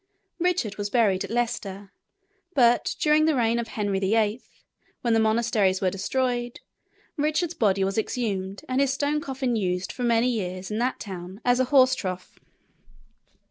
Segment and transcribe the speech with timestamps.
[0.39, 1.91] Richard was buried at Leicester;
[2.55, 4.41] but during the reign of Henry VIII.,
[5.01, 6.59] when the monasteries were destroyed,
[7.17, 11.39] Richard's body was exhumed and his stone coffin used for many years in that town
[11.45, 12.39] as a horse trough.